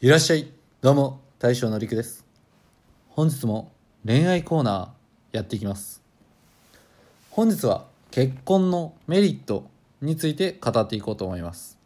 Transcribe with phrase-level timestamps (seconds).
[0.00, 0.46] いらっしゃい。
[0.80, 2.24] どうも大将のりくです。
[3.08, 3.72] 本日も
[4.06, 6.04] 恋愛コーナーやっていきます。
[7.30, 9.68] 本日は結婚のメリット
[10.00, 11.78] について語っていこうと思います。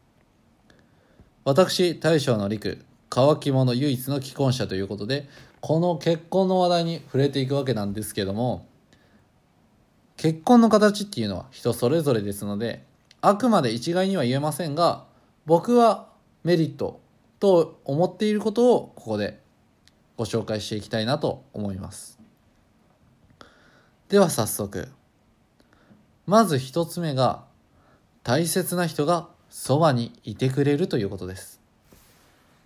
[1.44, 5.26] 私大将のりく乾き物唯一の既婚者ということで
[5.62, 8.66] この結婚の話題に触れていくわけなんですけども
[10.18, 12.84] 結婚の形っていうのは人それぞれですので
[13.22, 15.06] あくまで一概には言えませんが
[15.46, 16.08] 僕は
[16.44, 17.00] メリット
[17.42, 19.40] と思っていることをここで
[20.16, 22.20] ご紹介していきたいなと思います。
[24.08, 24.86] では早速
[26.24, 27.42] まず一つ目が
[28.22, 31.60] 大切な人がそばにいてくれるということです。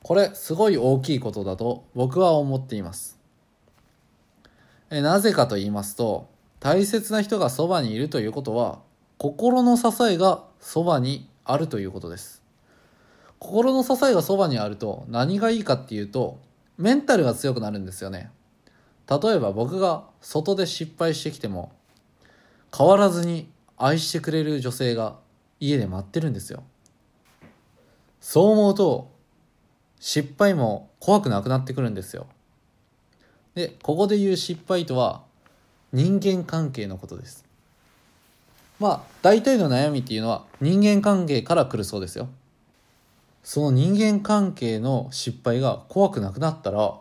[0.02, 3.18] これすごい大きいことだと僕は思っています。
[4.90, 6.28] えなぜかと言いますと
[6.60, 8.80] 大切な人がそばにいるということは
[9.16, 12.45] 心の支えがそばにあるということです。
[13.38, 16.38] 心の支えがそばにあると何がいいかっていうと
[16.78, 18.30] メンタルが強くなるんですよね。
[19.08, 21.72] 例えば僕が外で失敗してきても
[22.76, 25.16] 変わらずに愛してくれる女性が
[25.60, 26.64] 家で待ってるんですよ。
[28.20, 29.10] そう思うと
[30.00, 32.26] 失敗も怖くなくなってくるんですよ。
[33.54, 35.22] でここで言う失敗とは
[35.92, 37.44] 人間関係のことです。
[38.78, 42.28] まあ大体の悩みっていうのは人間関係から来るそうですよ。
[43.46, 46.94] その人間関係の失敗が怖くなくなったら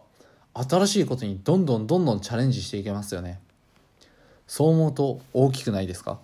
[0.53, 3.39] 新しいことにどんどんどんどんチャレンジしていけますよね。
[4.45, 6.19] そう思うと大きくないですか？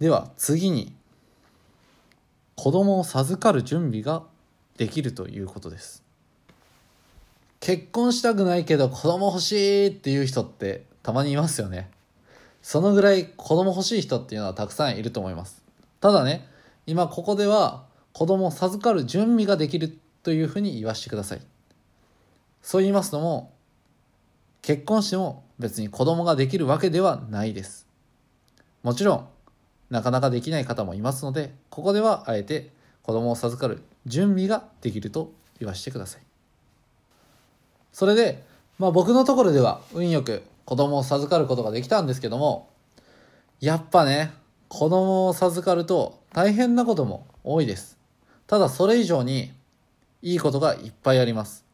[0.00, 0.92] では次に
[2.56, 4.24] 子供を授かる準備が
[4.76, 6.02] できるということです。
[7.60, 11.90] 結婚したくないけど子供欲しいっていう人ってたまにいますよね。
[12.60, 15.62] そのぐらい子供欲しい人っていうのはたくさんいると思います。
[16.00, 16.48] ただね
[16.86, 21.40] 今ここでは子供を授かる準備ができるというふうに言わせてください。
[22.62, 23.52] そう言いますのも
[24.62, 27.86] 結婚しても別に子供ができるわけではないです。
[28.82, 29.28] もちろん
[29.90, 32.70] なかなかできない方もいますのでここではあえて
[33.02, 36.22] 子供を授かる準備ができると言わせてください。
[37.92, 38.44] それで、
[38.78, 42.68] まあ、僕のところでは運よく子供を授かることができたんですけども
[43.60, 44.32] やっぱね
[44.68, 47.96] 子供を授かると大変なことも多いです。
[48.46, 49.54] ただそれ以上に
[50.20, 51.64] いいことがいっぱいあります。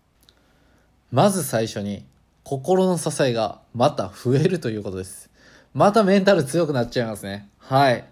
[1.10, 2.04] まず最初に
[2.44, 5.30] 心の支えがまた増えるということです。
[5.74, 7.48] またメンタル強くなっちゃいますね。
[7.58, 8.04] はい。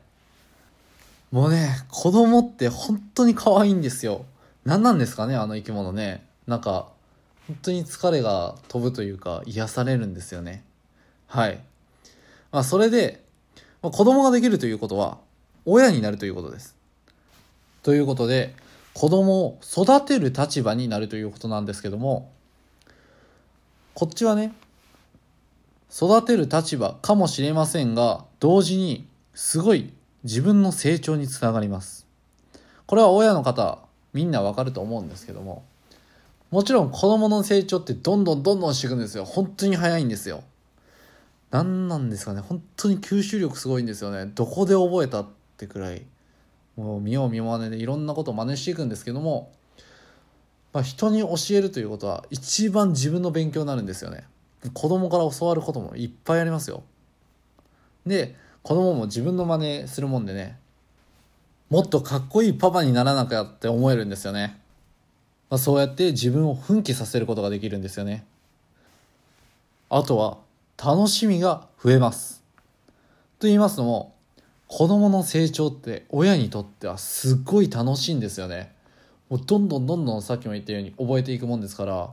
[1.31, 4.25] もうね、子供って本当に可愛いんですよ。
[4.65, 6.27] 何なんですかね、あの生き物ね。
[6.49, 6.88] なんか、
[7.47, 10.65] 本当に疲れが飛ぶというか、癒されるんですよね。
[11.28, 11.61] はい。
[12.50, 13.22] まあ、それで、
[13.82, 15.19] まあ、子供ができるということは、
[15.70, 16.76] 親になるということです。
[17.82, 18.54] ということで、
[18.92, 22.31] 子供を育てる立場になるということなんですけども、
[23.94, 24.53] こっちはね、
[25.94, 29.92] 育てる立場かもしれませんが、同時にすごい
[30.25, 32.06] 自分の成長につながります。
[32.87, 33.78] これは親の方、
[34.12, 35.64] みんなわかると思うんですけども、
[36.50, 39.25] もちろん子供の成長ってどんどんどんどんしていくんですよ。
[39.25, 40.42] 本当に早いんですよ。
[41.50, 45.26] 何なんですかね本当に吸収力すごいんですよねどこで覚えたっ
[45.65, 46.03] ってくらい。
[46.76, 49.53] もう見よう見まねでいろんなことを真似していくんですけども、
[50.72, 54.25] まあ、人に教えるということは一番自分の勉強になるんですよね。
[54.72, 56.82] 子供から教わることもいっぱいありますよ。
[58.06, 60.59] で子供も自分の真似するもんでね
[61.69, 64.59] もっとかっこいいパパにならなきゃって思えるんですよね、
[65.50, 68.25] まあ、そうやって自分を奮起させることができるんですよね。
[69.88, 70.38] あとは
[70.82, 72.43] 楽しみが増えます。
[73.38, 74.15] と言いますのも、
[74.72, 78.72] 子供の成長って親にとってはすっごい楽しいんですよね。
[79.28, 82.10] もうどんどんどんどんさっきも言ったように覚えていくもんですから、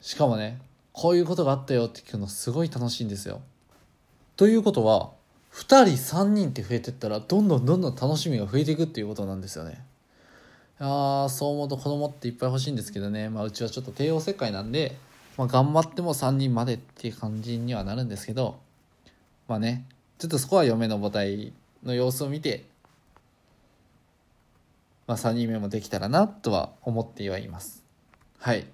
[0.00, 0.58] しかもね、
[0.92, 3.42] こういうことがあったよって聞くのすごい楽しいんですよ。
[4.36, 5.10] ということは、
[5.52, 9.84] 2人3人って増えてったらどんどんどんどん楽しみが増えていくっていうことなんですよね。
[10.78, 14.96] ああそう思うと子供っていっぱい欲しいんですけどね、まあ、うちはちょっと帝王切開なんで
[15.40, 18.58] まあ、頑張っても3人までっていう感じにはなるんですけど、
[19.48, 19.86] まあね、
[20.20, 21.50] ちょっとそこは嫁の母体
[21.82, 22.66] の様子を見て、
[25.06, 27.82] まあ、3人目もできたらなとは思ってはいます。
[28.38, 28.66] はい。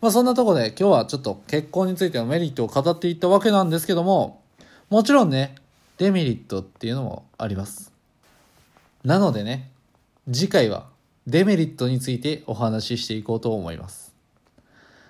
[0.00, 4.42] まあそんなとこで今日はちょっと結婚についてのメリットを語っていったわけなんですけども、
[4.88, 5.54] もちろんね、
[5.98, 7.92] デメリットっていうのもあります。
[9.04, 9.70] なのでね、
[10.28, 10.88] 次回は
[11.28, 14.12] デメリットについてお話ししていこうと思います。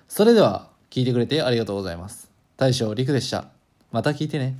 [0.07, 2.29] それでは聞いてくれてありがとうございます。
[2.57, 3.45] 大将陸でした。
[3.91, 4.55] また聞いてね。